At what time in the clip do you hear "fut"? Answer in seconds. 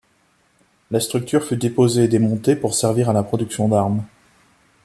1.45-1.57